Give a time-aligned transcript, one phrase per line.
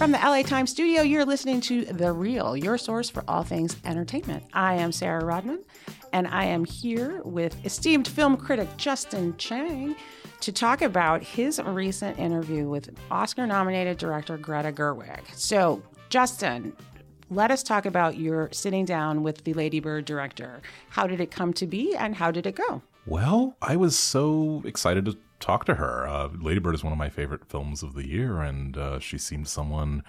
[0.00, 3.76] From the LA Times studio, you're listening to The Real, your source for all things
[3.84, 4.42] entertainment.
[4.54, 5.62] I am Sarah Rodman,
[6.14, 9.94] and I am here with esteemed film critic Justin Chang
[10.40, 15.20] to talk about his recent interview with Oscar nominated director Greta Gerwig.
[15.34, 16.72] So, Justin,
[17.28, 20.62] let us talk about your sitting down with the Ladybird director.
[20.88, 22.80] How did it come to be, and how did it go?
[23.04, 26.06] Well, I was so excited to talk to her.
[26.06, 29.48] Uh, Ladybird is one of my favorite films of the year, and uh, she seemed
[29.48, 30.04] someone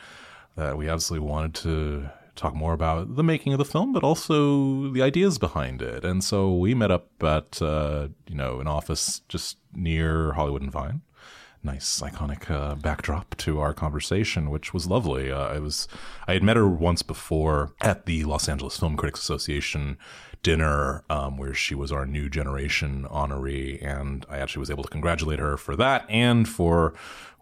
[0.56, 4.90] that we absolutely wanted to talk more about the making of the film, but also
[4.92, 6.04] the ideas behind it.
[6.04, 10.72] And so we met up at uh, you know an office just near Hollywood and
[10.72, 11.02] Vine.
[11.64, 15.32] Nice iconic uh, backdrop to our conversation, which was lovely.
[15.32, 15.88] Uh, I was
[16.28, 19.98] I had met her once before at the Los Angeles Film Critics Association
[20.44, 24.90] dinner um, where she was our new generation honoree, and I actually was able to
[24.90, 26.94] congratulate her for that and for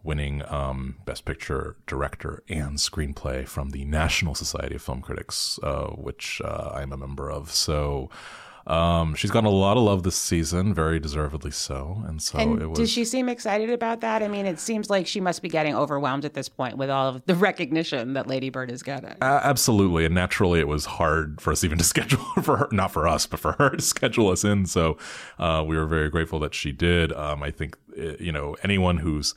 [0.03, 5.87] winning um, Best Picture Director and Screenplay from the National Society of Film Critics, uh,
[5.87, 7.51] which uh, I'm a member of.
[7.51, 8.09] So.
[8.69, 12.03] Um, she's gotten a lot of love this season, very deservedly so.
[12.07, 12.77] And so and it was.
[12.77, 14.21] Does she seem excited about that?
[14.21, 17.07] I mean, it seems like she must be getting overwhelmed at this point with all
[17.09, 19.15] of the recognition that Lady Bird is getting.
[19.21, 20.05] Uh, absolutely.
[20.05, 23.25] And naturally, it was hard for us even to schedule for her, not for us,
[23.25, 24.67] but for her to schedule us in.
[24.67, 24.97] So
[25.39, 27.11] uh, we were very grateful that she did.
[27.13, 29.33] Um, I think, uh, you know, anyone who's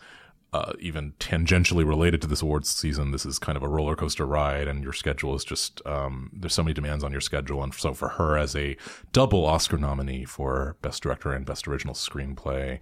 [0.53, 4.27] uh, even tangentially related to this awards season, this is kind of a roller coaster
[4.27, 7.63] ride, and your schedule is just um, there's so many demands on your schedule.
[7.63, 8.77] And so for her, as a
[9.13, 12.81] double Oscar nominee for Best Director and Best Original Screenplay,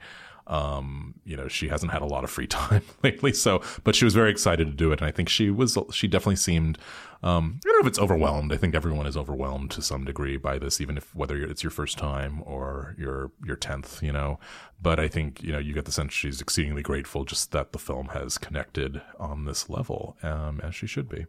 [0.51, 3.33] um, you know, she hasn't had a lot of free time lately.
[3.33, 5.79] So, but she was very excited to do it, and I think she was.
[5.93, 6.77] She definitely seemed.
[7.23, 8.53] Um, I don't know if it's overwhelmed.
[8.53, 11.71] I think everyone is overwhelmed to some degree by this, even if whether it's your
[11.71, 14.03] first time or your your tenth.
[14.03, 14.41] You know,
[14.83, 17.78] but I think you know you get the sense she's exceedingly grateful just that the
[17.78, 21.27] film has connected on this level, um, as she should be.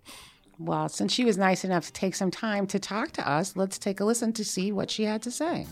[0.58, 3.80] Well, since she was nice enough to take some time to talk to us, let's
[3.80, 5.65] take a listen to see what she had to say.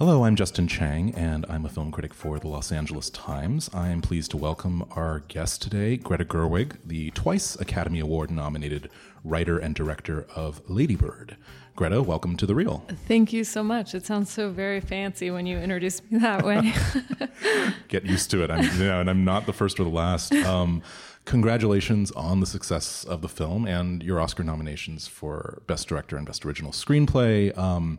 [0.00, 3.68] Hello, I'm Justin Chang, and I'm a film critic for the Los Angeles Times.
[3.74, 8.88] I am pleased to welcome our guest today, Greta Gerwig, the twice Academy Award nominated
[9.24, 11.36] writer and director of Ladybird.
[11.76, 12.82] Greta, welcome to The Real.
[13.06, 13.94] Thank you so much.
[13.94, 16.72] It sounds so very fancy when you introduce me that way.
[17.88, 18.50] Get used to it.
[18.50, 20.32] I'm, you know, and I'm not the first or the last.
[20.32, 20.80] Um,
[21.26, 26.24] congratulations on the success of the film and your Oscar nominations for Best Director and
[26.26, 27.54] Best Original Screenplay.
[27.58, 27.98] Um,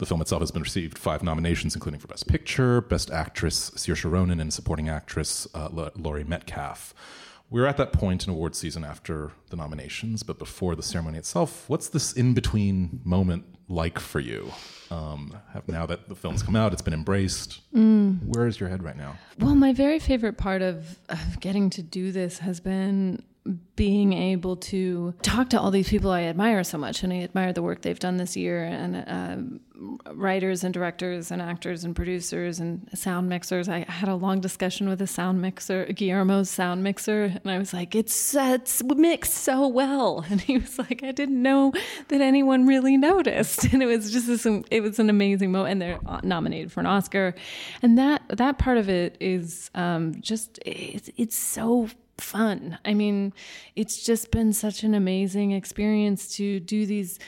[0.00, 4.10] the film itself has been received five nominations, including for Best Picture, Best Actress Saoirse
[4.10, 6.94] Ronan, and Supporting Actress uh, Laurie Metcalf.
[7.50, 11.68] We're at that point in award season after the nominations, but before the ceremony itself,
[11.68, 14.50] what's this in between moment like for you?
[14.90, 17.60] Um, now that the film's come out, it's been embraced.
[17.74, 18.24] Mm.
[18.24, 19.18] Where is your head right now?
[19.38, 23.22] Well, my very favorite part of, of getting to do this has been
[23.74, 27.52] being able to talk to all these people I admire so much, and I admire
[27.52, 32.60] the work they've done this year, and uh, writers and directors and actors and producers
[32.60, 33.68] and sound mixers.
[33.68, 37.72] I had a long discussion with a sound mixer, Guillermo's sound mixer, and I was
[37.72, 41.72] like, "It's it's mixed so well," and he was like, "I didn't know
[42.08, 45.82] that anyone really noticed," and it was just this, it was an amazing moment, and
[45.82, 47.34] they're nominated for an Oscar,
[47.80, 51.88] and that that part of it is um, just it's it's so
[52.20, 52.78] fun.
[52.84, 53.32] I mean,
[53.76, 57.18] it's just been such an amazing experience to do these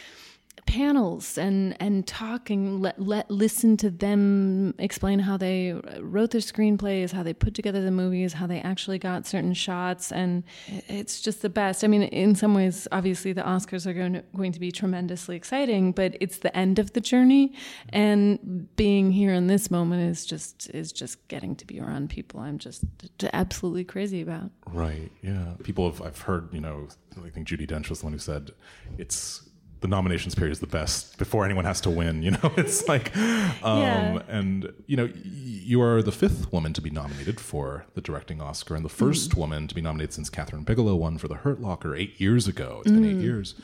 [0.66, 7.10] panels and and talking let let listen to them explain how they wrote their screenplays
[7.12, 10.44] how they put together the movies how they actually got certain shots and
[10.88, 11.84] it's just the best.
[11.84, 15.36] I mean in some ways obviously the oscars are going to, going to be tremendously
[15.36, 17.52] exciting but it's the end of the journey
[17.90, 22.40] and being here in this moment is just is just getting to be around people
[22.40, 22.84] i'm just
[23.32, 24.50] absolutely crazy about.
[24.66, 25.54] Right yeah.
[25.64, 26.88] People have i've heard you know
[27.24, 28.52] i think judi dench was the one who said
[28.96, 29.48] it's
[29.82, 32.22] the nominations period is the best before anyone has to win.
[32.22, 34.22] You know, it's like, um, yeah.
[34.28, 38.74] and you know, you are the fifth woman to be nominated for the directing Oscar,
[38.74, 39.36] and the 1st mm.
[39.36, 42.80] woman to be nominated since Kathryn Bigelow won for The Hurt Locker eight years ago.
[42.84, 43.22] It's been eight mm.
[43.22, 43.54] years.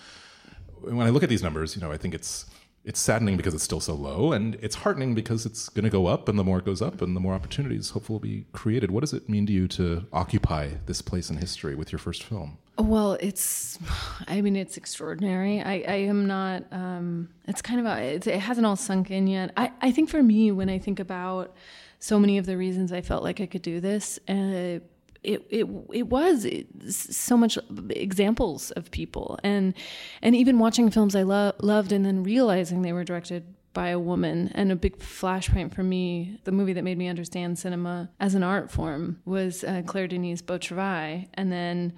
[0.81, 2.47] When I look at these numbers, you know, I think it's
[2.85, 6.07] it's saddening because it's still so low, and it's heartening because it's going to go
[6.07, 8.91] up, and the more it goes up, and the more opportunities hopefully will be created.
[8.91, 12.23] What does it mean to you to occupy this place in history with your first
[12.23, 12.59] film?
[12.79, 13.79] Well, it's,
[14.29, 15.61] I mean, it's extraordinary.
[15.61, 19.27] I, I am not, um, it's kind of, a, it, it hasn't all sunk in
[19.27, 19.53] yet.
[19.57, 21.55] I, I think for me, when I think about
[21.99, 24.81] so many of the reasons I felt like I could do this, uh,
[25.25, 26.47] it it it was
[26.89, 27.59] so much
[27.91, 29.75] examples of people and
[30.23, 33.43] and even watching films I lo- loved and then realizing they were directed
[33.79, 34.51] by a woman.
[34.55, 38.43] And a big flashpoint for me, the movie that made me understand cinema as an
[38.43, 41.25] art form, was uh, Claire Denis Beau Travail.
[41.35, 41.93] And then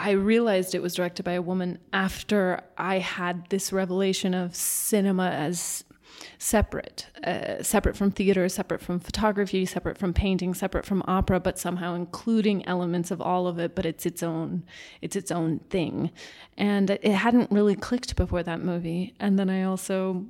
[0.00, 5.28] I realized it was directed by a woman after I had this revelation of cinema
[5.28, 5.84] as
[6.38, 11.58] separate, uh, separate from theater, separate from photography, separate from painting, separate from opera, but
[11.58, 13.74] somehow including elements of all of it.
[13.74, 14.64] But it's its own,
[15.02, 16.10] it's its own thing,
[16.56, 19.14] and it hadn't really clicked before that movie.
[19.20, 20.24] And then I also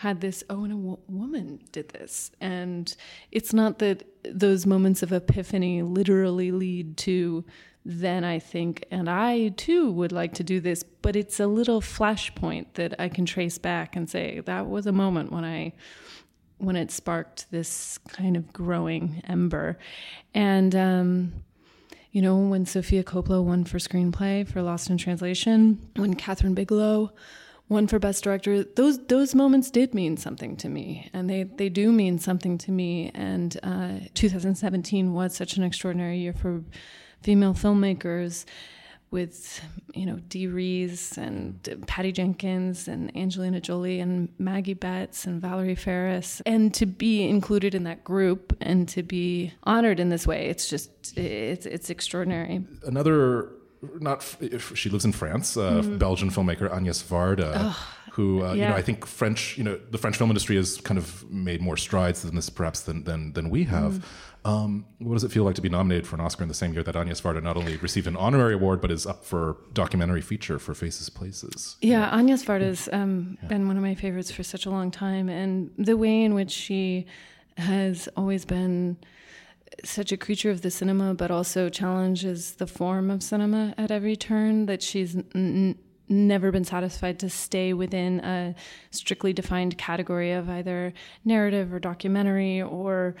[0.00, 2.94] had this oh and a w- woman did this and
[3.32, 7.42] it's not that those moments of epiphany literally lead to
[7.88, 11.80] then I think, and I too would like to do this, but it's a little
[11.80, 15.72] flashpoint that I can trace back and say that was a moment when I
[16.58, 19.78] when it sparked this kind of growing ember.
[20.34, 21.44] And um,
[22.10, 27.12] you know, when Sofia Coppola won for screenplay for Lost in Translation, when Kathryn Bigelow
[27.68, 31.68] won for Best Director, those those moments did mean something to me, and they they
[31.68, 33.12] do mean something to me.
[33.14, 36.64] And uh, 2017 was such an extraordinary year for
[37.26, 38.44] female filmmakers
[39.10, 39.60] with
[39.94, 41.58] you know Dee Rees and
[41.88, 47.74] Patty Jenkins and Angelina Jolie and Maggie Betts and Valerie Faris and to be included
[47.74, 52.64] in that group and to be honored in this way it's just it's it's extraordinary.
[52.84, 53.50] Another
[53.98, 55.98] not if she lives in France uh, mm-hmm.
[55.98, 58.54] Belgian filmmaker Agnes Varda oh, who uh, yeah.
[58.54, 61.60] you know I think French you know the French film industry has kind of made
[61.60, 64.02] more strides than this perhaps than than, than we have mm.
[64.46, 66.72] Um, what does it feel like to be nominated for an Oscar in the same
[66.72, 70.20] year that Agnes Varda not only received an honorary award but is up for documentary
[70.20, 71.76] feature for Faces Places?
[71.80, 73.48] Yeah, Agnes Varda's um, yeah.
[73.48, 76.52] been one of my favorites for such a long time, and the way in which
[76.52, 77.06] she
[77.56, 78.96] has always been
[79.82, 84.14] such a creature of the cinema, but also challenges the form of cinema at every
[84.14, 84.66] turn.
[84.66, 85.76] That she's n-
[86.08, 88.54] never been satisfied to stay within a
[88.90, 90.92] strictly defined category of either
[91.24, 93.14] narrative or documentary or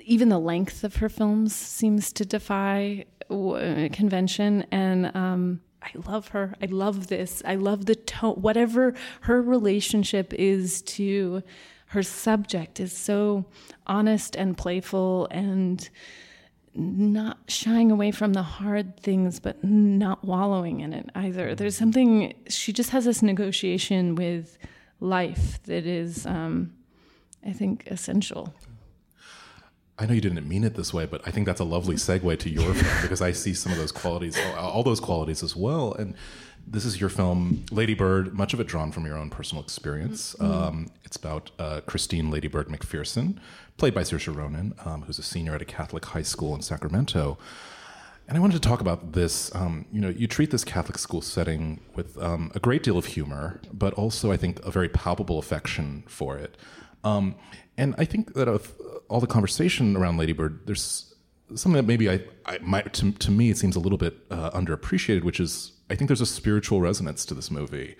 [0.00, 6.54] even the length of her films seems to defy convention and um, I love her.
[6.60, 7.42] I love this.
[7.44, 8.34] I love the tone.
[8.34, 11.42] Whatever her relationship is to
[11.86, 13.44] her subject is so
[13.86, 15.88] honest and playful and
[16.76, 21.54] not shying away from the hard things, but not wallowing in it either.
[21.54, 24.58] There's something, she just has this negotiation with
[25.00, 26.72] life that is, um,
[27.44, 28.54] I think, essential.
[29.98, 32.38] I know you didn't mean it this way, but I think that's a lovely segue
[32.38, 35.94] to your film because I see some of those qualities, all those qualities as well.
[35.94, 36.14] And
[36.66, 40.34] this is your film, Lady Bird, much of it drawn from your own personal experience.
[40.34, 40.52] Mm-hmm.
[40.52, 43.38] Um, it's about uh, Christine Lady Bird McPherson,
[43.76, 47.38] played by Saoirse Ronan, um, who's a senior at a Catholic high school in Sacramento.
[48.28, 49.54] And I wanted to talk about this.
[49.54, 53.06] Um, you know, you treat this Catholic school setting with um, a great deal of
[53.06, 56.56] humor, but also, I think, a very palpable affection for it.
[57.04, 57.36] Um,
[57.78, 58.74] and I think that of
[59.08, 61.14] all the conversation around Ladybird, there's
[61.54, 64.50] something that maybe I, I might to, to me it seems a little bit uh,
[64.50, 67.96] underappreciated, which is I think there's a spiritual resonance to this movie.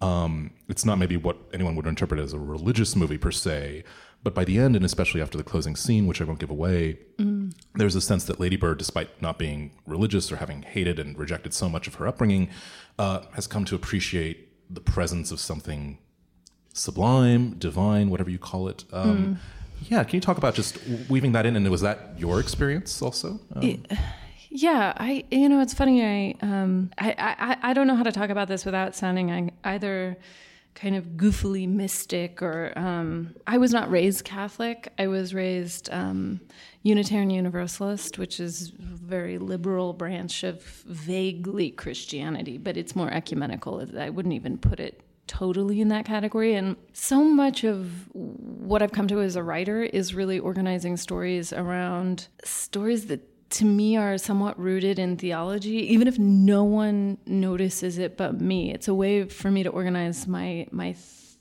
[0.00, 3.84] Um, it's not maybe what anyone would interpret as a religious movie per se,
[4.22, 6.98] but by the end, and especially after the closing scene, which I won't give away,
[7.18, 7.54] mm.
[7.74, 11.68] there's a sense that Ladybird, despite not being religious or having hated and rejected so
[11.68, 12.50] much of her upbringing,
[12.98, 15.98] uh, has come to appreciate the presence of something
[16.72, 18.84] sublime, divine, whatever you call it.
[18.92, 19.36] Um, mm.
[19.88, 20.78] Yeah, can you talk about just
[21.08, 21.54] weaving that in?
[21.54, 23.40] And was that your experience also?
[23.54, 23.84] Um,
[24.56, 26.02] yeah, I you know it's funny.
[26.02, 30.16] I, um, I I I don't know how to talk about this without sounding either
[30.74, 34.92] kind of goofily mystic or um, I was not raised Catholic.
[34.98, 36.40] I was raised um,
[36.82, 43.86] Unitarian Universalist, which is a very liberal branch of vaguely Christianity, but it's more ecumenical.
[43.98, 46.54] I wouldn't even put it totally in that category.
[46.54, 51.52] And so much of what I've come to as a writer is really organizing stories
[51.54, 57.98] around stories that to me are somewhat rooted in theology even if no one notices
[57.98, 58.72] it but me.
[58.72, 60.94] It's a way for me to organize my my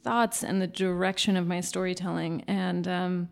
[0.05, 2.43] thoughts and the direction of my storytelling.
[2.47, 3.29] And um,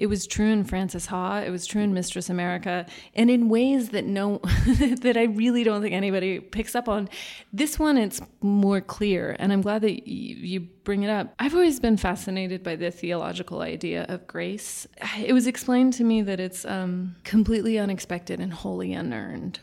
[0.00, 1.40] it was true in Frances Ha.
[1.40, 4.38] It was true in Mistress America, and in ways that no,
[5.02, 7.10] that I really don't think anybody picks up on.
[7.52, 11.34] This one, it's more clear, and I'm glad that you, bring it up.
[11.38, 14.86] I've always been fascinated by the theological idea of grace.
[15.18, 19.60] It was explained to me that it's um, completely unexpected and wholly unearned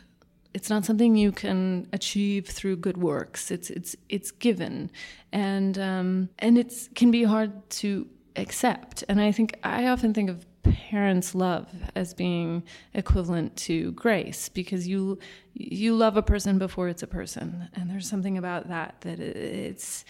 [0.54, 3.52] it's not something you can achieve through good works.
[3.52, 4.90] It's it's it's given,
[5.32, 9.04] and um, and it's can be hard to accept.
[9.10, 12.64] And I think I often think of parents' love as being
[12.94, 15.20] equivalent to grace because you
[15.54, 20.06] you love a person before it's a person, and there's something about that that it's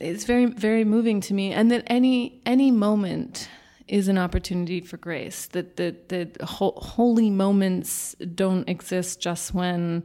[0.00, 3.48] it's very very moving to me, and that any any moment
[3.86, 5.46] is an opportunity for grace.
[5.46, 10.04] That that that ho- holy moments don't exist just when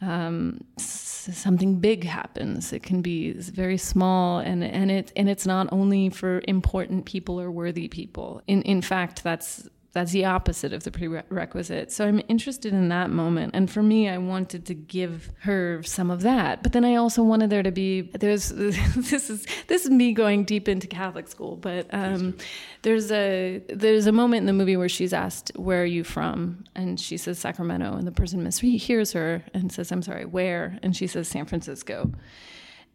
[0.00, 2.72] um, something big happens.
[2.72, 7.40] It can be very small, and and it and it's not only for important people
[7.40, 8.42] or worthy people.
[8.46, 11.90] In in fact, that's that's the opposite of the prerequisite.
[11.90, 13.54] So I'm interested in that moment.
[13.54, 16.62] And for me, I wanted to give her some of that.
[16.62, 20.44] But then I also wanted there to be there's this is this is me going
[20.44, 22.36] deep into Catholic school, but um,
[22.82, 26.64] there's a there's a moment in the movie where she's asked, "Where are you from?"
[26.76, 30.96] and she says Sacramento, and the person mishears her and says, "I'm sorry, where?" and
[30.96, 32.12] she says San Francisco.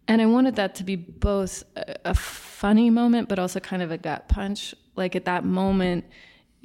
[0.07, 3.91] And I wanted that to be both a, a funny moment, but also kind of
[3.91, 4.75] a gut punch.
[4.95, 6.05] Like at that moment,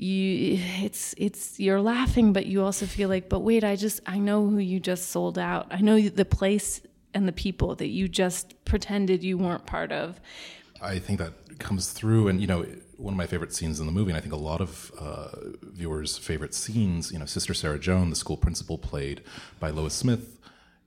[0.00, 4.18] you it's it's you're laughing but you also feel like but wait i just i
[4.18, 5.66] know who you just sold out.
[5.70, 6.80] I know the place
[7.12, 10.20] and the people that you just pretended you weren't part of.
[10.80, 12.64] I think that comes through and you know
[12.96, 15.28] one of my favorite scenes in the movie and i think a lot of uh,
[15.62, 19.22] viewers favorite scenes you know sister sarah joan the school principal played
[19.58, 20.40] by lois smith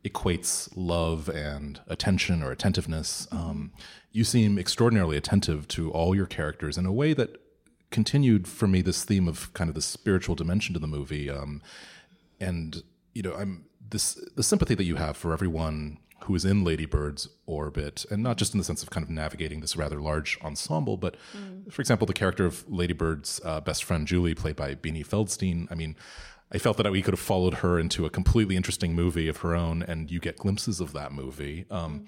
[0.04, 3.28] equates love and attention or attentiveness.
[3.32, 3.72] Um,
[4.12, 7.40] you seem extraordinarily attentive to all your characters in a way that
[7.94, 11.30] continued for me this theme of kind of the spiritual dimension to the movie.
[11.30, 11.62] Um,
[12.42, 12.84] and
[13.14, 16.86] you know, I'm this the sympathy that you have for everyone who is in Lady
[16.86, 20.40] Bird's orbit, and not just in the sense of kind of navigating this rather large
[20.42, 21.72] ensemble, but mm.
[21.72, 25.68] for example, the character of Lady Bird's uh, best friend Julie, played by Beanie Feldstein.
[25.70, 25.98] I mean,
[26.50, 29.54] I felt that we could have followed her into a completely interesting movie of her
[29.54, 31.66] own, and you get glimpses of that movie.
[31.70, 32.08] Um, mm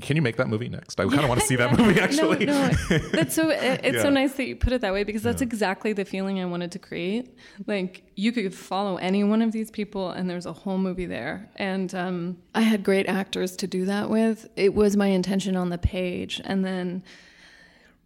[0.00, 0.98] can you make that movie next?
[0.98, 2.46] I kind of want to see that movie actually.
[2.46, 2.98] No, no.
[3.12, 4.02] That's so it's yeah.
[4.02, 5.46] so nice that you put it that way because that's yeah.
[5.46, 7.36] exactly the feeling I wanted to create.
[7.66, 11.50] Like you could follow any one of these people and there's a whole movie there.
[11.56, 14.48] And um, I had great actors to do that with.
[14.56, 17.04] It was my intention on the page and then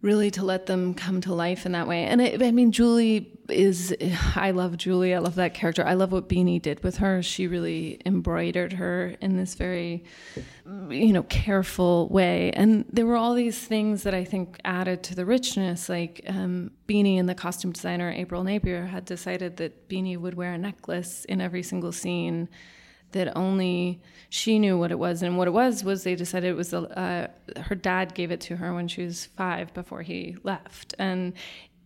[0.01, 2.05] really to let them come to life in that way.
[2.05, 3.95] And I, I, mean, Julie is,
[4.37, 5.13] I love Julie.
[5.13, 5.85] I love that character.
[5.85, 7.21] I love what Beanie did with her.
[7.21, 10.05] She really embroidered her in this very,
[10.89, 12.53] you know, careful way.
[12.53, 15.89] And there were all these things that I think added to the richness.
[15.89, 20.53] Like um, Beanie and the costume designer, April Napier, had decided that Beanie would wear
[20.53, 22.49] a necklace in every single scene
[23.13, 25.23] that only she knew what it was.
[25.23, 28.41] And what it was was they decided it was a, uh, her dad gave it
[28.43, 30.95] to her when she was five before he left.
[30.99, 31.33] And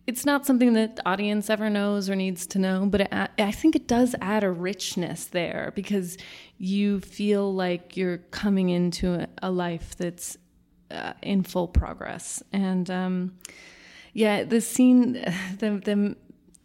[0.05, 3.51] it's not something that the audience ever knows or needs to know, but it, I
[3.51, 6.17] think it does add a richness there because
[6.57, 10.37] you feel like you're coming into a, a life that's
[10.91, 12.43] uh, in full progress.
[12.51, 13.37] And um,
[14.11, 15.13] yeah, the scene,
[15.59, 16.15] the, the,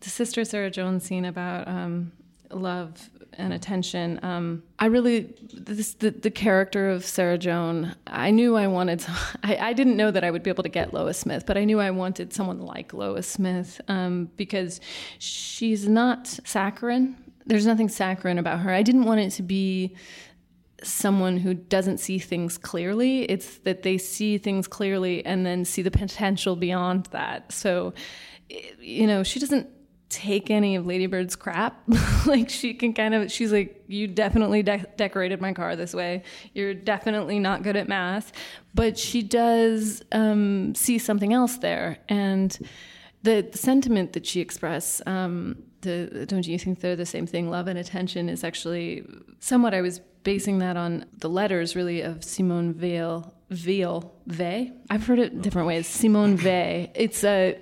[0.00, 2.10] the Sister Sarah Jones scene about um,
[2.50, 3.08] love
[3.38, 4.20] and attention.
[4.22, 7.94] Um, I really this the, the character of Sarah Joan.
[8.06, 9.04] I knew I wanted.
[9.42, 11.64] I, I didn't know that I would be able to get Lois Smith, but I
[11.64, 14.80] knew I wanted someone like Lois Smith um, because
[15.18, 17.16] she's not saccharine.
[17.46, 18.70] There's nothing saccharine about her.
[18.72, 19.96] I didn't want it to be
[20.82, 23.22] someone who doesn't see things clearly.
[23.22, 27.52] It's that they see things clearly and then see the potential beyond that.
[27.52, 27.94] So,
[28.78, 29.68] you know, she doesn't
[30.08, 31.82] take any of Ladybird's crap.
[32.26, 36.22] like she can kind of, she's like, you definitely de- decorated my car this way.
[36.54, 38.32] You're definitely not good at math,
[38.74, 42.58] but she does um, see something else there, and
[43.22, 45.02] the, the sentiment that she expressed.
[45.06, 47.50] Um, the, don't you think they're the same thing?
[47.50, 49.06] Love and attention is actually
[49.38, 49.74] somewhat.
[49.74, 53.34] I was basing that on the letters, really, of Simone Weil.
[53.50, 54.70] Veil, Ve.
[54.90, 55.86] I've heard it different ways.
[55.86, 56.88] Simone Weil.
[56.94, 57.54] It's a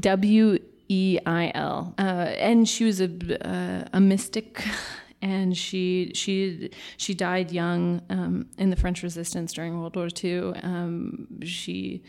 [0.00, 0.58] W
[0.88, 4.64] E I L, uh, and she was a uh, a mystic,
[5.22, 10.52] and she she she died young um, in the French Resistance during World War II.
[10.62, 12.02] Um, she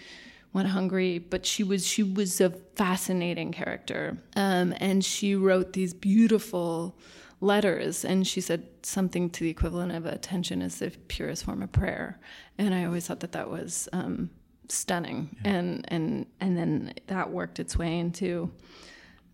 [0.54, 5.94] went hungry, but she was she was a fascinating character, um, and she wrote these
[5.94, 6.98] beautiful
[7.40, 11.72] letters and she said something to the equivalent of attention is the purest form of
[11.72, 12.20] prayer.
[12.58, 14.32] And i always thought that that was um,
[14.70, 15.52] stunning yeah.
[15.52, 18.52] and and and then that worked its way into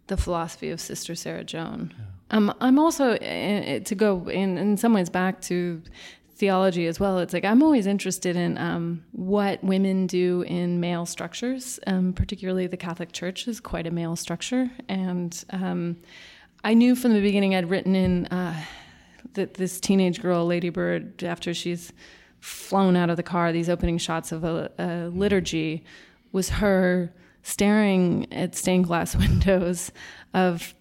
[0.07, 2.37] the philosophy of sister sarah joan yeah.
[2.37, 5.81] um, i'm also uh, to go in in some ways back to
[6.35, 11.05] theology as well it's like i'm always interested in um, what women do in male
[11.05, 15.95] structures um, particularly the catholic church is quite a male structure and um,
[16.63, 18.59] i knew from the beginning i'd written in uh,
[19.33, 21.93] that this teenage girl lady bird after she's
[22.43, 25.85] flown out of the car, these opening shots of a, a liturgy,
[26.33, 29.91] was her staring at stained glass windows
[30.33, 30.75] of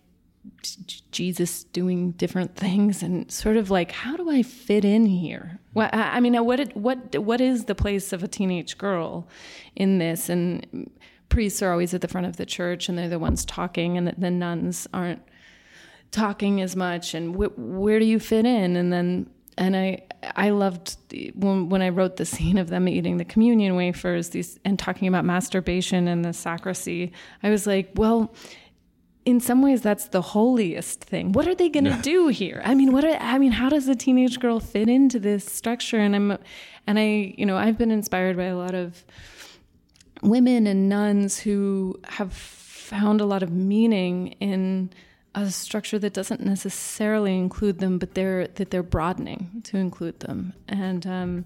[1.13, 5.61] Jesus doing different things and sort of like how do I fit in here?
[5.73, 9.29] What I mean, what what what is the place of a teenage girl
[9.77, 10.29] in this?
[10.29, 10.91] And
[11.29, 14.09] priests are always at the front of the church and they're the ones talking, and
[14.09, 15.23] the, the nuns aren't
[16.11, 17.15] talking as much.
[17.15, 18.75] And wh- where do you fit in?
[18.75, 20.03] And then and I
[20.37, 20.97] I loved
[21.35, 25.09] when when I wrote the scene of them eating the communion wafers these and talking
[25.09, 27.13] about masturbation and the sacristy.
[27.43, 28.35] I was like, well
[29.25, 31.31] in some ways that's the holiest thing.
[31.31, 32.61] What are they going to do here?
[32.65, 35.99] I mean what are, i mean how does a teenage girl fit into this structure?
[35.99, 36.39] And i'm
[36.87, 39.05] and i you know i've been inspired by a lot of
[40.23, 44.91] women and nuns who have found a lot of meaning in
[45.35, 50.53] a structure that doesn't necessarily include them but they're that they're broadening to include them
[50.69, 51.45] and um,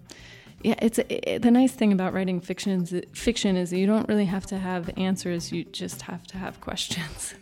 [0.63, 4.25] yeah, it's it, the nice thing about writing fiction is, fiction is you don't really
[4.25, 7.35] have to have answers; you just have to have questions.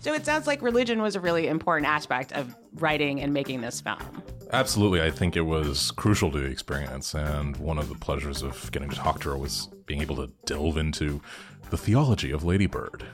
[0.00, 3.80] So it sounds like religion was a really important aspect of writing and making this
[3.80, 4.22] film.
[4.52, 5.00] Absolutely.
[5.00, 7.14] I think it was crucial to the experience.
[7.14, 10.30] And one of the pleasures of getting to talk to her was being able to
[10.44, 11.22] delve into
[11.70, 13.04] the theology of Ladybird.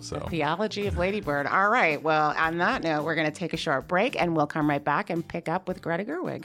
[0.00, 0.16] So.
[0.16, 1.46] The theology of Ladybird.
[1.46, 2.02] All right.
[2.02, 4.82] Well, on that note, we're going to take a short break and we'll come right
[4.82, 6.44] back and pick up with Greta Gerwig.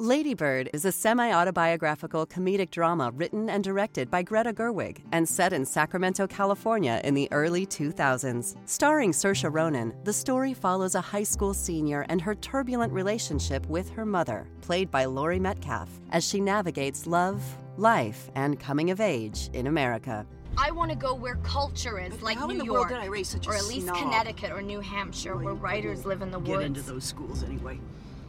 [0.00, 5.52] Ladybird is a semi autobiographical comedic drama written and directed by Greta Gerwig and set
[5.52, 8.56] in Sacramento, California in the early 2000s.
[8.64, 13.90] Starring Saoirse Ronan, the story follows a high school senior and her turbulent relationship with
[13.90, 17.42] her mother, played by Laurie Metcalf, as she navigates love,
[17.80, 20.26] life, and coming of age in America.
[20.58, 22.98] I want to go where culture is, like How New in the York, world did
[22.98, 23.96] I raise such or at least snob?
[23.96, 26.48] Connecticut or New Hampshire, where writers live in the woods.
[26.48, 26.66] Get woods.
[26.66, 27.78] into those schools anyway.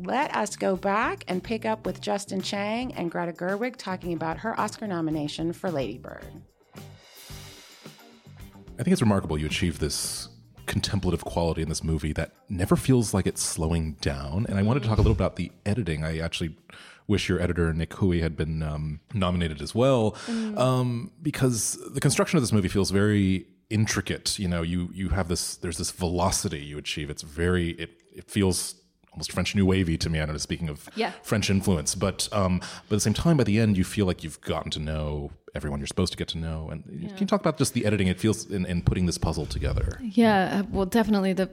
[0.00, 4.38] Let us go back and pick up with Justin Chang and Greta Gerwig talking about
[4.38, 6.24] her Oscar nomination for Ladybird.
[8.78, 10.28] I think it's remarkable you achieve this
[10.66, 14.46] contemplative quality in this movie that never feels like it's slowing down.
[14.48, 16.04] And I wanted to talk a little about the editing.
[16.04, 16.54] I actually
[17.08, 20.14] wish your editor Nick Houy had been um, nominated as well,
[20.56, 24.38] um, because the construction of this movie feels very intricate.
[24.38, 25.56] You know, you you have this.
[25.56, 27.10] There's this velocity you achieve.
[27.10, 27.70] It's very.
[27.70, 28.76] It it feels
[29.18, 30.20] almost French New Wavy to me.
[30.20, 30.38] I don't know.
[30.38, 31.10] Speaking of Yeah.
[31.22, 34.22] French influence, but um, but at the same time, by the end, you feel like
[34.22, 36.68] you've gotten to know everyone you're supposed to get to know.
[36.70, 38.06] And can you talk about just the editing?
[38.06, 39.98] It feels in, in putting this puzzle together.
[40.00, 41.46] Yeah, uh, well, definitely the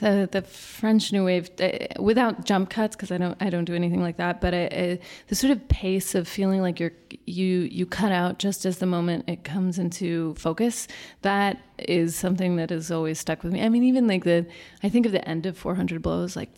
[0.00, 1.70] the, the French New Wave uh,
[2.02, 4.40] without jump cuts because I don't I don't do anything like that.
[4.40, 6.92] But uh, uh, the sort of pace of feeling like you're
[7.26, 10.88] you you cut out just as the moment it comes into focus.
[11.20, 13.62] That is something that has always stuck with me.
[13.62, 14.46] I mean, even like the
[14.82, 16.50] I think of the end of 400 Blows, like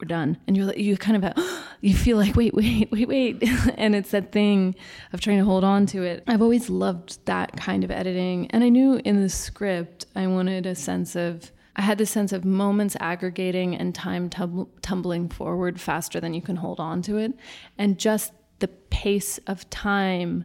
[0.00, 1.32] we're done, and you're like you kind of
[1.80, 3.42] you feel like wait wait wait wait,
[3.76, 4.74] and it's that thing
[5.12, 6.22] of trying to hold on to it.
[6.26, 10.66] I've always loved that kind of editing, and I knew in the script I wanted
[10.66, 11.52] a sense of.
[11.76, 16.42] I had this sense of moments aggregating and time tum- tumbling forward faster than you
[16.42, 17.34] can hold on to it.
[17.78, 20.44] And just the pace of time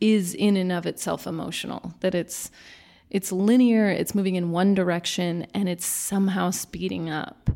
[0.00, 1.92] is in and of itself emotional.
[2.00, 2.50] That it's
[3.10, 7.50] it's linear, it's moving in one direction, and it's somehow speeding up.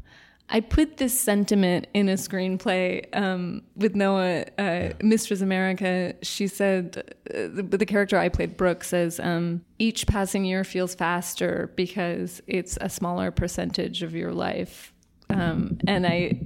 [0.49, 6.15] I put this sentiment in a screenplay um, with Noah, uh, Mistress America.
[6.23, 10.95] She said, uh, the, the character I played, Brooke, says, um, each passing year feels
[10.95, 14.93] faster because it's a smaller percentage of your life.
[15.31, 16.41] Um, and I,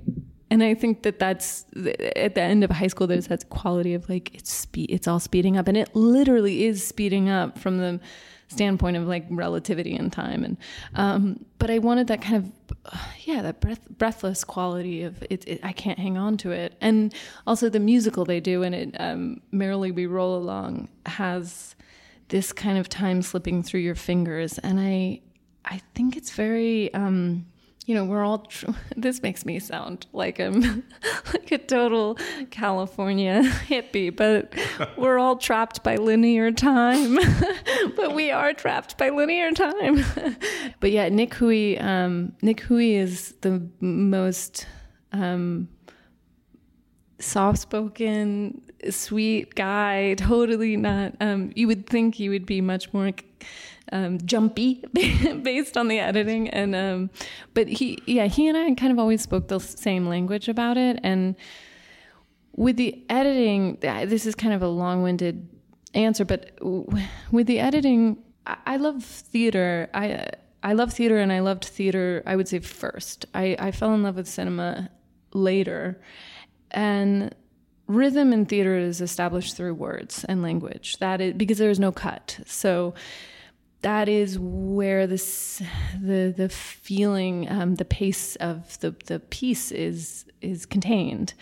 [0.51, 1.65] and I think that that's
[2.17, 3.07] at the end of high school.
[3.07, 6.85] There's that quality of like it's speed, it's all speeding up, and it literally is
[6.85, 8.01] speeding up from the
[8.49, 10.43] standpoint of like relativity and time.
[10.43, 10.57] And
[10.95, 15.61] um, but I wanted that kind of yeah, that breath, breathless quality of it, it.
[15.63, 17.15] I can't hang on to it, and
[17.47, 18.97] also the musical they do in it.
[18.99, 21.77] Um, Merrily We Roll Along has
[22.29, 25.21] this kind of time slipping through your fingers, and I
[25.65, 26.93] I think it's very.
[26.93, 27.47] Um,
[27.87, 28.39] you know, we're all.
[28.39, 30.61] Tr- this makes me sound like I'm
[31.33, 32.19] like a total
[32.51, 34.55] California hippie, but
[34.97, 37.19] we're all trapped by linear time.
[37.97, 40.05] but we are trapped by linear time.
[40.81, 41.83] but yeah, Nick Houy.
[41.83, 44.67] Um, Nick Houy is the most
[45.13, 45.69] um,
[47.19, 51.15] soft-spoken, sweet guy, totally not.
[51.21, 53.11] Um, you would think he would be much more
[53.93, 54.85] um, jumpy
[55.43, 57.11] based on the editing, and um,
[57.55, 61.01] but he, yeah, he and I kind of always spoke the same language about it,
[61.03, 61.37] and
[62.57, 65.49] with the editing, this is kind of a long-winded
[65.95, 66.59] answer, but
[67.31, 69.89] with the editing, I, love theater.
[69.95, 70.29] I
[70.63, 72.23] I love theater, and I loved theater.
[72.27, 73.27] I would say first.
[73.35, 74.91] I I fell in love with cinema
[75.33, 76.01] later,
[76.71, 77.35] and
[77.87, 80.99] rhythm in theater is established through words and language.
[80.99, 82.41] That is because there is no cut.
[82.47, 82.95] So
[83.83, 85.63] that is where this
[86.01, 91.35] the the feeling, um, the pace of the the piece is is contained,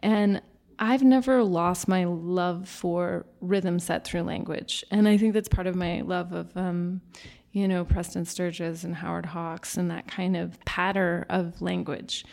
[0.00, 0.40] and
[0.78, 5.66] I've never lost my love for rhythm set through language, and I think that's part
[5.66, 6.56] of my love of.
[6.56, 7.00] Um,
[7.52, 12.24] you know, Preston Sturges and Howard Hawks and that kind of patter of language.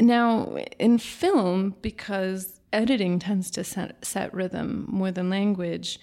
[0.00, 5.98] Now, in film, because editing tends to set, set rhythm more than language.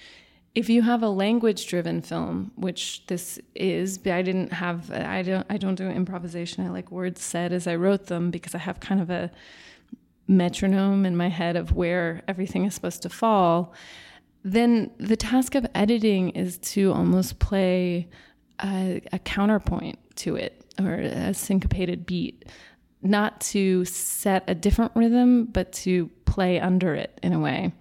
[0.54, 5.22] If you have a language driven film, which this is, but I didn't have I
[5.22, 6.66] don't I don't do improvisation.
[6.66, 9.32] I like words said as I wrote them because I have kind of a
[10.28, 13.74] metronome in my head of where everything is supposed to fall.
[14.44, 18.10] Then the task of editing is to almost play
[18.64, 22.46] a, a counterpoint to it or a syncopated beat
[23.02, 27.74] not to set a different rhythm, but to play under it in a way.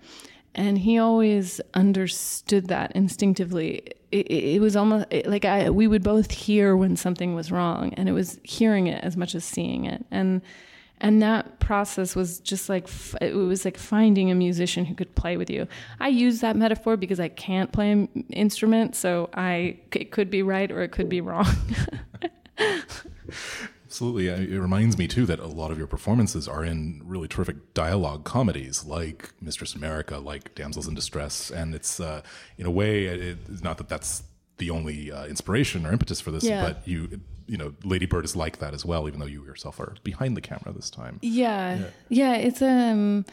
[0.55, 3.93] And he always understood that instinctively.
[4.11, 8.09] It, it was almost like I, we would both hear when something was wrong, and
[8.09, 10.05] it was hearing it as much as seeing it.
[10.11, 10.43] And
[11.01, 12.89] and that process was just like
[13.21, 15.67] it was like finding a musician who could play with you.
[15.99, 20.43] I use that metaphor because I can't play an instrument, so I it could be
[20.43, 21.47] right or it could be wrong.
[24.01, 24.29] Absolutely.
[24.29, 28.25] It reminds me, too, that a lot of your performances are in really terrific dialogue
[28.25, 31.51] comedies like Mistress America, like Damsels in Distress.
[31.51, 32.23] And it's, uh,
[32.57, 34.23] in a way, it's not that that's
[34.57, 36.65] the only uh, inspiration or impetus for this, yeah.
[36.65, 39.79] but you, you know, Lady Bird is like that as well, even though you yourself
[39.79, 41.19] are behind the camera this time.
[41.21, 41.77] Yeah.
[41.77, 41.87] Yeah.
[42.09, 43.27] yeah it's, um,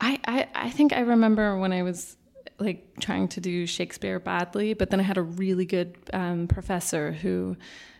[0.00, 2.16] I, I, I think I remember when I was
[2.58, 7.12] like trying to do Shakespeare badly, but then I had a really good um, professor
[7.12, 7.58] who,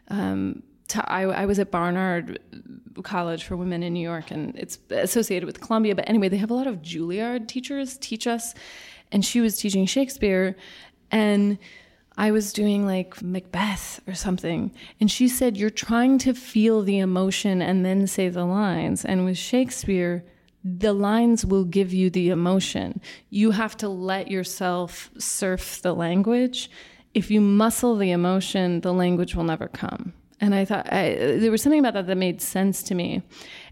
[0.09, 0.63] um,
[0.95, 2.39] I, I, was at Barnard
[3.03, 5.95] College for Women in New York, and it's associated with Columbia.
[5.95, 8.55] But anyway, they have a lot of Juilliard teachers teach us,
[9.13, 10.57] and she was teaching Shakespeare,
[11.11, 11.59] and
[12.19, 16.99] I was doing like Macbeth or something, and she said, "You're trying to feel the
[16.99, 20.25] emotion and then say the lines." And with Shakespeare,
[20.65, 23.01] the lines will give you the emotion.
[23.31, 26.71] You have to let yourself surf the language.
[27.15, 30.13] If you muscle the emotion, the language will never come.
[30.41, 33.23] And I thought I, there was something about that that made sense to me.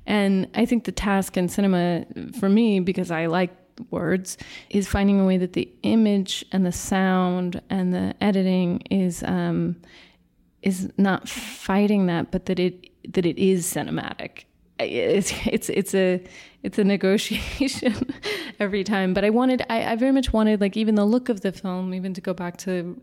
[0.07, 2.07] And I think the task in cinema
[2.38, 3.50] for me, because I like
[3.90, 4.38] words,
[4.70, 9.77] is finding a way that the image and the sound and the editing is um,
[10.62, 14.44] is not fighting that, but that it that it is cinematic.
[14.79, 16.22] It's it's it's a
[16.62, 18.11] it's a negotiation
[18.59, 19.12] every time.
[19.14, 21.92] But I wanted I, I very much wanted like even the look of the film,
[21.94, 23.00] even to go back to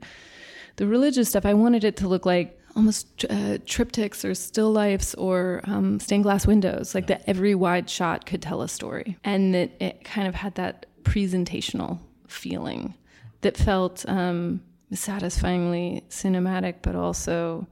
[0.78, 1.46] the religious stuff.
[1.46, 6.24] I wanted it to look like almost uh, triptychs or still lifes or um, stained
[6.24, 9.18] glass windows, like that every wide shot could tell a story.
[9.24, 12.96] And it, it kind of had that presentational feeling
[13.42, 14.62] that felt um,
[14.94, 17.68] satisfyingly cinematic, but also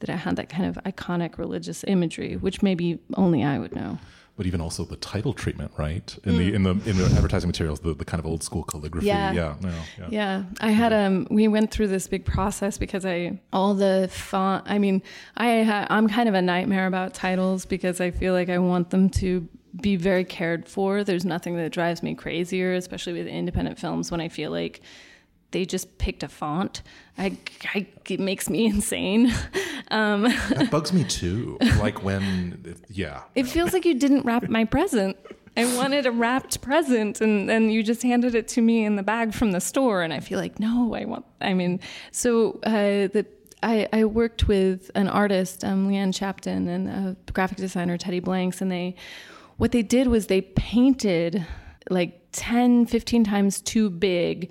[0.00, 3.98] that it had that kind of iconic religious imagery, which maybe only I would know
[4.36, 6.16] but even also the title treatment, right?
[6.24, 6.38] In mm.
[6.38, 9.06] the in the in the advertising materials, the, the kind of old school calligraphy.
[9.06, 9.32] Yeah.
[9.32, 9.68] Yeah, no,
[9.98, 10.08] yeah.
[10.10, 10.42] yeah.
[10.60, 14.78] I had um we went through this big process because I all the font I
[14.78, 15.02] mean,
[15.36, 18.90] I ha, I'm kind of a nightmare about titles because I feel like I want
[18.90, 19.46] them to
[19.80, 21.04] be very cared for.
[21.04, 24.80] There's nothing that drives me crazier, especially with independent films when I feel like
[25.52, 26.82] they just picked a font.
[27.16, 27.36] I,
[27.74, 29.32] I it makes me insane.
[29.90, 31.58] Um, that bugs me too.
[31.78, 33.22] Like when, yeah.
[33.34, 35.16] It feels like you didn't wrap my present.
[35.56, 39.02] I wanted a wrapped present, and then you just handed it to me in the
[39.02, 41.26] bag from the store, and I feel like no, I want.
[41.40, 43.26] I mean, so uh, the.
[43.64, 48.60] I, I worked with an artist, um, Leanne Shapton, and a graphic designer, Teddy Blanks,
[48.60, 48.96] and they,
[49.56, 51.46] what they did was they painted
[51.88, 54.50] like 10, 15 times too big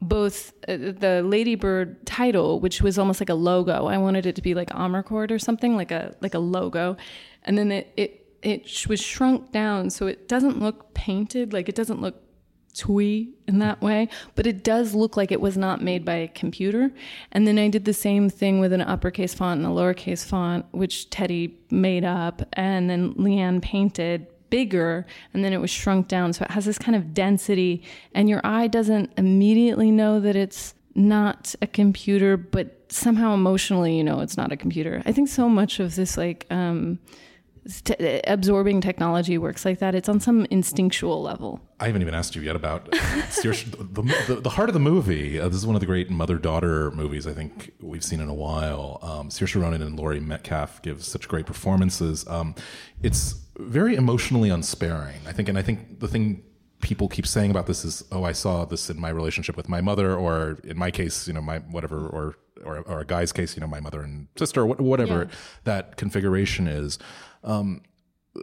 [0.00, 3.86] both uh, the Ladybird title, which was almost like a logo.
[3.86, 6.96] I wanted it to be like Amarcord or something, like a like a logo,
[7.44, 11.74] and then it it it was shrunk down so it doesn't look painted, like it
[11.74, 12.22] doesn't look
[12.74, 16.28] twee in that way, but it does look like it was not made by a
[16.28, 16.90] computer.
[17.32, 20.64] And then I did the same thing with an uppercase font and a lowercase font,
[20.70, 26.32] which Teddy made up, and then Leanne painted bigger and then it was shrunk down.
[26.32, 27.82] So it has this kind of density,
[28.14, 34.04] and your eye doesn't immediately know that it's not a computer, but somehow emotionally you
[34.04, 35.02] know it's not a computer.
[35.06, 36.98] I think so much of this, like, um,
[37.84, 39.94] t- absorbing technology works like that.
[39.94, 41.60] It's on some instinctual level.
[41.80, 45.38] I haven't even asked you yet about Saoirse- the, the, the heart of the movie.
[45.38, 48.34] Uh, this is one of the great mother-daughter movies I think we've seen in a
[48.34, 48.98] while.
[49.02, 52.26] Um, Saoirse Ronan and Laurie Metcalf give such great performances.
[52.28, 52.54] Um,
[53.02, 56.42] it's very emotionally unsparing, I think, and I think the thing
[56.80, 59.80] people keep saying about this is, "Oh, I saw this in my relationship with my
[59.80, 63.56] mother," or in my case, you know, my whatever, or or, or a guy's case,
[63.56, 65.28] you know, my mother and sister, wh- whatever
[65.64, 66.98] that configuration is.
[67.44, 67.82] Um,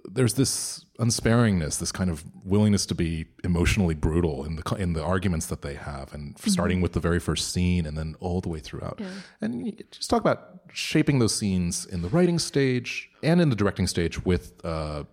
[0.10, 5.04] there's this unsparingness, this kind of willingness to be emotionally brutal in the in the
[5.04, 8.50] arguments that they have, and starting with the very first scene and then all the
[8.50, 9.00] way throughout.
[9.42, 13.88] And just talk about shaping those scenes in the writing stage and in the directing
[13.88, 15.04] stage with uh,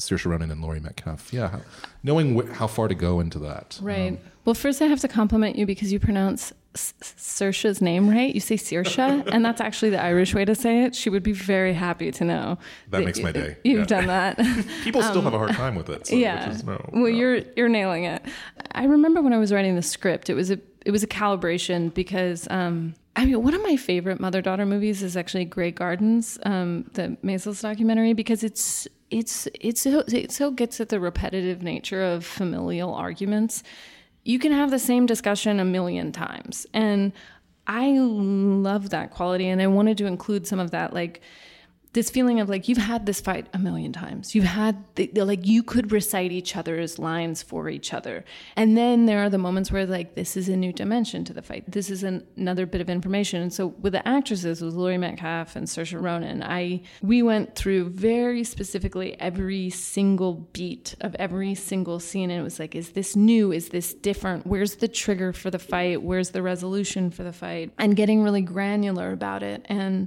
[0.00, 1.32] Saoirse Ronan and Laurie Metcalf.
[1.32, 1.60] Yeah, how,
[2.02, 3.78] knowing wh- how far to go into that.
[3.82, 4.18] Right.
[4.44, 8.32] well, first I have to compliment you because you pronounce Saoirse's name right.
[8.34, 10.94] You say Saoirse, and that's actually the Irish way to say it.
[10.94, 12.58] She would be very happy to know
[12.90, 13.56] That makes my day.
[13.64, 13.84] You've Yeah.
[13.86, 14.36] done that.
[14.84, 16.06] People still have a hard time with it.
[16.06, 16.46] So, Um, yeah.
[16.48, 17.06] Which is, no, well, no.
[17.08, 18.22] you're you're nailing it.
[18.72, 21.92] I remember when I was writing the script, it was a it was a calibration
[21.92, 26.38] because um, I mean one of my favorite mother daughter movies is actually Grey Gardens,
[26.44, 31.62] um, the Maysles documentary, because it's it's it's so, it so gets at the repetitive
[31.62, 33.62] nature of familial arguments.
[34.24, 37.12] You can have the same discussion a million times, and
[37.66, 41.20] I love that quality, and I wanted to include some of that, like
[41.92, 44.32] this feeling of like you've had this fight a million times.
[44.34, 48.24] You've had the, the- like you could recite each other's lines for each other,
[48.54, 51.42] and then there are the moments where like this is a new dimension to the
[51.42, 51.64] fight.
[51.70, 53.42] This is an, another bit of information.
[53.42, 57.88] And so with the actresses, with Laurie Metcalf and Saoirse Ronan, I we went through
[57.90, 63.16] very specifically every single beat of every single scene, and it was like, is this
[63.16, 63.50] new?
[63.50, 64.46] Is this different?
[64.46, 66.02] Where's the trigger for the fight?
[66.02, 67.72] Where's the resolution for the fight?
[67.78, 70.06] And getting really granular about it and.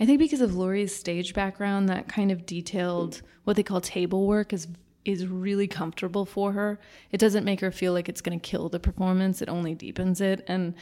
[0.00, 4.26] I think because of Laurie's stage background, that kind of detailed what they call table
[4.26, 4.66] work is
[5.04, 6.78] is really comfortable for her.
[7.10, 9.40] It doesn't make her feel like it's going to kill the performance.
[9.40, 10.44] It only deepens it.
[10.46, 10.74] And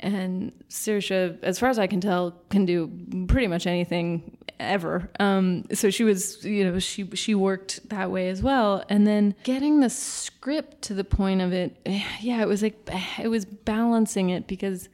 [0.00, 2.88] and Saoirse, as far as I can tell, can do
[3.26, 5.10] pretty much anything ever.
[5.18, 8.84] Um, so she was, you know, she she worked that way as well.
[8.88, 11.76] And then getting the script to the point of it,
[12.20, 14.88] yeah, it was like it was balancing it because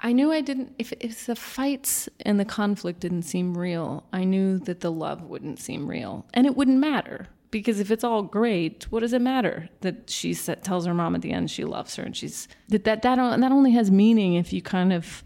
[0.00, 0.74] I knew I didn't.
[0.78, 5.22] If if the fights and the conflict didn't seem real, I knew that the love
[5.22, 9.22] wouldn't seem real, and it wouldn't matter because if it's all great, what does it
[9.22, 12.46] matter that she sa- tells her mom at the end she loves her, and she's
[12.68, 15.24] that that that, that only has meaning if you kind of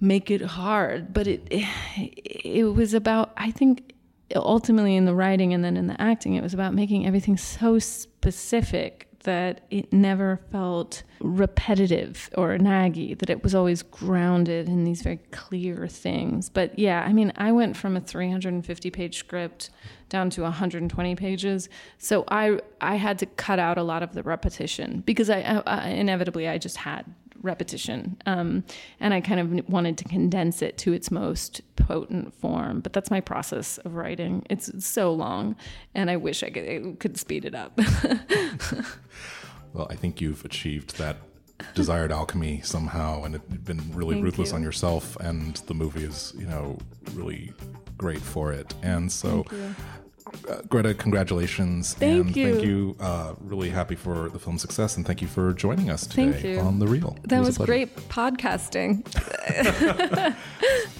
[0.00, 1.12] make it hard.
[1.12, 1.46] But it
[1.96, 3.94] it was about I think
[4.34, 7.78] ultimately in the writing and then in the acting, it was about making everything so
[7.78, 15.02] specific that it never felt repetitive or naggy, that it was always grounded in these
[15.02, 16.48] very clear things.
[16.48, 19.70] But yeah, I mean, I went from a 350 page script
[20.08, 21.68] down to 120 pages.
[21.98, 25.88] So I I had to cut out a lot of the repetition because I, I,
[25.88, 27.04] inevitably I just had
[27.44, 28.16] repetition.
[28.26, 28.64] Um,
[28.98, 32.80] and I kind of wanted to condense it to its most potent form.
[32.80, 34.44] But that's my process of writing.
[34.50, 35.54] It's so long,
[35.94, 37.78] and I wish I could, could speed it up.
[39.74, 41.16] Well, I think you've achieved that
[41.74, 44.56] desired alchemy somehow, and it's been really Thank ruthless you.
[44.56, 45.16] on yourself.
[45.16, 46.78] And the movie is, you know,
[47.12, 47.52] really
[47.98, 48.72] great for it.
[48.82, 49.44] And so,
[50.48, 51.94] uh, Greta, congratulations!
[51.94, 52.52] Thank and you.
[52.54, 52.96] thank you.
[53.00, 56.78] Uh, really happy for the film's success, and thank you for joining us today on
[56.78, 57.16] the Real.
[57.24, 57.66] That a was pleasure.
[57.72, 59.04] great podcasting.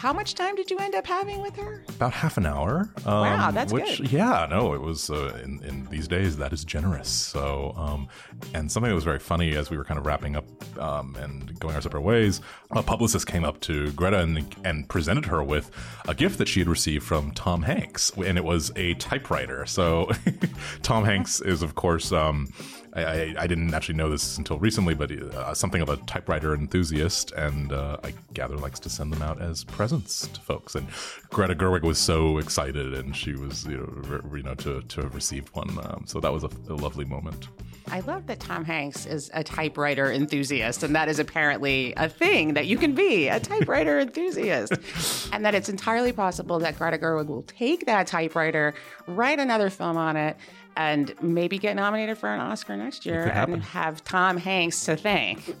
[0.00, 1.84] How much time did you end up having with her?
[1.90, 2.88] About half an hour.
[3.04, 4.10] Um, Wow, that's which, good.
[4.10, 7.10] Yeah, no, it was uh, in, in these days that is generous.
[7.10, 8.08] So, um,
[8.54, 10.46] and something that was very funny as we were kind of wrapping up
[10.78, 15.26] um, and going our separate ways, a publicist came up to Greta and, and presented
[15.26, 15.70] her with
[16.08, 19.66] a gift that she had received from Tom Hanks, and it was a typewriter.
[19.66, 20.10] So,
[20.82, 22.50] Tom Hanks is, of course, um,
[22.94, 26.54] I, I, I didn't actually know this until recently, but uh, something of a typewriter
[26.54, 30.74] enthusiast, and uh, I gather likes to send them out as presents to folks.
[30.74, 30.86] And
[31.30, 35.02] Greta Gerwig was so excited, and she was, you know, re- you know, to to
[35.02, 35.70] have received one.
[35.82, 37.48] Um, so that was a, a lovely moment.
[37.90, 42.54] I love that Tom Hanks is a typewriter enthusiast, and that is apparently a thing
[42.54, 44.72] that you can be a typewriter enthusiast.
[45.32, 48.74] And that it's entirely possible that Greta Gerwig will take that typewriter,
[49.06, 50.36] write another film on it,
[50.76, 55.56] and maybe get nominated for an Oscar next year and have Tom Hanks to thank.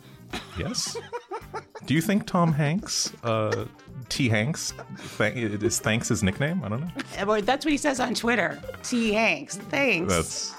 [0.58, 0.96] Yes.
[1.86, 3.66] Do you think Tom Hanks uh,
[4.10, 4.74] T Hanks.
[4.96, 6.62] Thank, is Thanks his nickname?
[6.64, 7.24] I don't know.
[7.26, 8.60] Well, That's what he says on Twitter.
[8.82, 9.12] T.
[9.12, 9.56] Hanks.
[9.56, 10.12] Thanks.
[10.12, 10.54] That's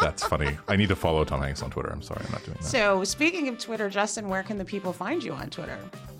[0.00, 0.56] that's funny.
[0.68, 1.90] I need to follow Tom Hanks on Twitter.
[1.90, 2.64] I'm sorry, I'm not doing that.
[2.64, 5.78] so, speaking of Twitter, Justin, where can the people find you on Twitter?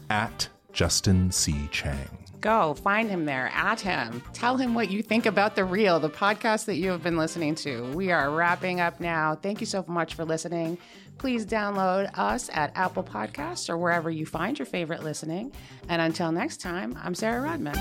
[0.09, 2.09] At Justin C Chang.
[2.41, 4.23] Go find him there, at him.
[4.33, 7.55] Tell him what you think about The Real, the podcast that you have been listening
[7.57, 7.93] to.
[7.93, 9.35] We are wrapping up now.
[9.35, 10.79] Thank you so much for listening.
[11.19, 15.53] Please download us at Apple Podcasts or wherever you find your favorite listening.
[15.91, 17.77] And until next time, I'm Sarah Rodman.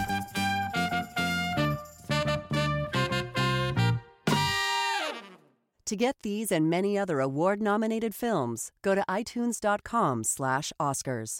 [5.89, 11.39] To get these and many other award-nominated films, go to itunes.com slash Oscars.